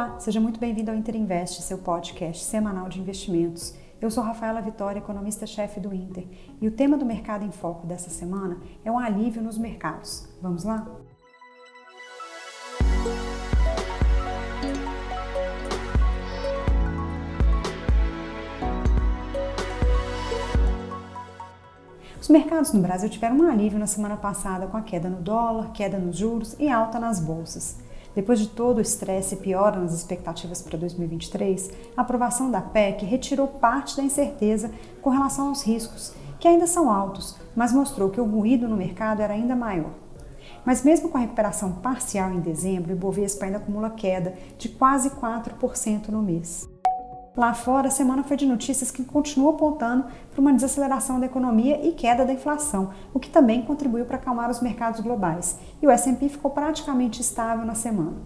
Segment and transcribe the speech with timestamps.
[0.00, 3.74] Olá, seja muito bem-vindo ao Interinvest, seu podcast semanal de investimentos.
[4.00, 6.26] Eu sou Rafaela Vitória, economista-chefe do Inter,
[6.58, 10.26] e o tema do Mercado em Foco dessa semana é um alívio nos mercados.
[10.40, 10.86] Vamos lá?
[22.18, 25.72] Os mercados no Brasil tiveram um alívio na semana passada com a queda no dólar,
[25.72, 27.89] queda nos juros e alta nas bolsas.
[28.14, 33.04] Depois de todo o estresse e piora nas expectativas para 2023, a aprovação da PEC
[33.04, 34.70] retirou parte da incerteza
[35.00, 39.20] com relação aos riscos, que ainda são altos, mas mostrou que o ruído no mercado
[39.20, 39.90] era ainda maior.
[40.64, 45.10] Mas mesmo com a recuperação parcial em dezembro, o Ibovespa ainda acumula queda de quase
[45.10, 46.69] 4% no mês.
[47.36, 51.80] Lá fora, a semana foi de notícias que continuam apontando para uma desaceleração da economia
[51.86, 55.56] e queda da inflação, o que também contribuiu para acalmar os mercados globais.
[55.80, 58.16] E o S&P ficou praticamente estável na semana.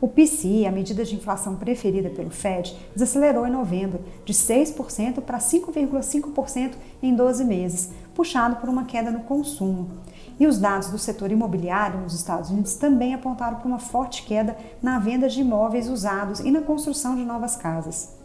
[0.00, 5.38] O PCI, a medida de inflação preferida pelo Fed, desacelerou em novembro de 6% para
[5.38, 9.90] 5,5% em 12 meses, puxado por uma queda no consumo.
[10.38, 14.56] E os dados do setor imobiliário nos Estados Unidos também apontaram para uma forte queda
[14.82, 18.18] na venda de imóveis usados e na construção de novas casas.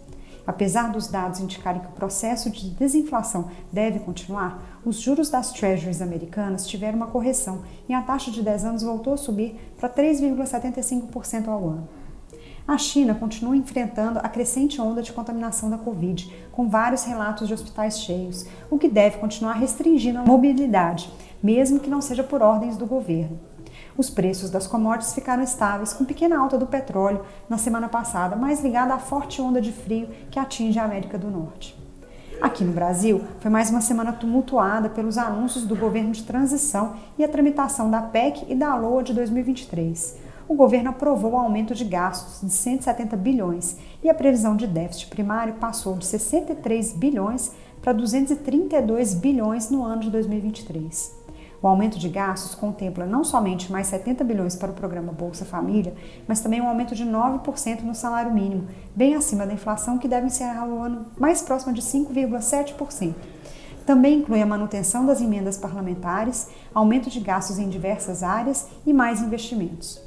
[0.45, 6.01] Apesar dos dados indicarem que o processo de desinflação deve continuar, os juros das treasuries
[6.01, 11.47] americanas tiveram uma correção e a taxa de 10 anos voltou a subir para 3,75%
[11.47, 11.87] ao ano.
[12.67, 17.53] A China continua enfrentando a crescente onda de contaminação da Covid, com vários relatos de
[17.53, 22.77] hospitais cheios, o que deve continuar restringindo a mobilidade, mesmo que não seja por ordens
[22.77, 23.37] do governo.
[23.97, 28.61] Os preços das commodities ficaram estáveis, com pequena alta do petróleo na semana passada, mais
[28.61, 31.81] ligada à forte onda de frio que atinge a América do Norte.
[32.41, 37.23] Aqui no Brasil, foi mais uma semana tumultuada pelos anúncios do governo de transição e
[37.23, 40.17] a tramitação da PEC e da LOA de 2023.
[40.47, 45.07] O governo aprovou o aumento de gastos de 170 bilhões e a previsão de déficit
[45.07, 47.51] primário passou de 63 bilhões
[47.81, 51.22] para 232 bilhões no ano de 2023.
[51.63, 55.95] O aumento de gastos contempla não somente mais 70 bilhões para o programa Bolsa Família,
[56.27, 60.27] mas também um aumento de 9% no salário mínimo, bem acima da inflação que deve
[60.27, 63.15] encerrar o ano mais próxima de 5,7%.
[63.85, 69.21] Também inclui a manutenção das emendas parlamentares, aumento de gastos em diversas áreas e mais
[69.21, 70.01] investimentos.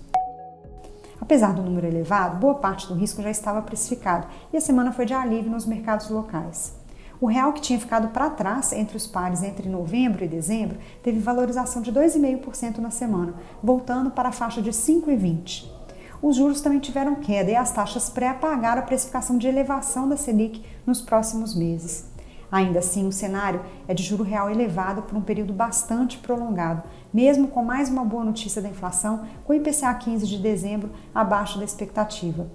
[1.18, 5.06] Apesar do número elevado, boa parte do risco já estava precificado e a semana foi
[5.06, 6.75] de alívio nos mercados locais.
[7.20, 11.18] O real que tinha ficado para trás entre os pares entre novembro e dezembro teve
[11.18, 15.76] valorização de 2,5% na semana, voltando para a faixa de 5,20%.
[16.20, 20.16] Os juros também tiveram queda e as taxas pré apagaram a precificação de elevação da
[20.16, 22.06] Selic nos próximos meses.
[22.50, 27.48] Ainda assim, o cenário é de juro real elevado por um período bastante prolongado, mesmo
[27.48, 31.64] com mais uma boa notícia da inflação, com o IPCA 15 de dezembro abaixo da
[31.64, 32.46] expectativa.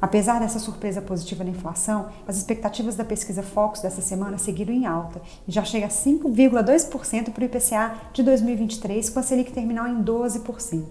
[0.00, 4.86] Apesar dessa surpresa positiva na inflação, as expectativas da pesquisa Focus dessa semana seguiram em
[4.86, 9.86] alta e já chega a 5,2% para o IPCA de 2023, com a Selic terminal
[9.86, 10.84] em 12%.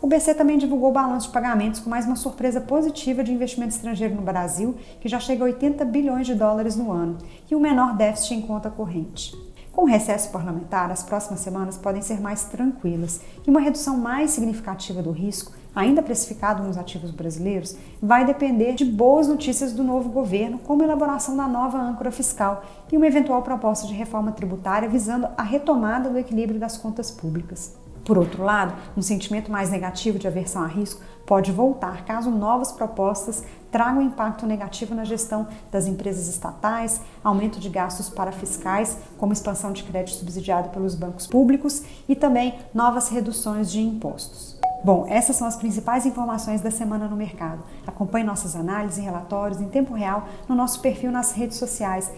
[0.00, 3.74] O BC também divulgou o balanço de pagamentos com mais uma surpresa positiva de investimento
[3.74, 7.18] estrangeiro no Brasil, que já chega a 80 bilhões de dólares no ano,
[7.50, 9.34] e o menor déficit em conta corrente.
[9.72, 14.30] Com o recesso parlamentar, as próximas semanas podem ser mais tranquilas e uma redução mais
[14.30, 20.08] significativa do risco, ainda precificado nos ativos brasileiros, vai depender de boas notícias do novo
[20.08, 24.88] governo, como a elaboração da nova âncora fiscal e uma eventual proposta de reforma tributária
[24.88, 27.76] visando a retomada do equilíbrio das contas públicas.
[28.06, 32.70] Por outro lado, um sentimento mais negativo de aversão a risco pode voltar caso novas
[32.70, 39.32] propostas tragam impacto negativo na gestão das empresas estatais, aumento de gastos para fiscais, como
[39.32, 44.55] expansão de crédito subsidiado pelos bancos públicos e também novas reduções de impostos.
[44.84, 47.64] Bom, essas são as principais informações da semana no mercado.
[47.86, 52.12] Acompanhe nossas análises e relatórios em tempo real no nosso perfil nas redes sociais,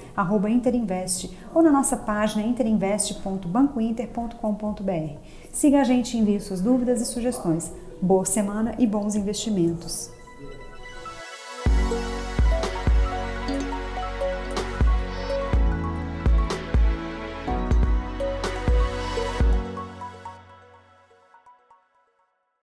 [0.49, 5.17] Interinvest, ou na nossa página interinvest.bancointer.com.br.
[5.53, 7.73] Siga a gente e envie suas dúvidas e sugestões.
[8.03, 10.18] Boa semana e bons investimentos!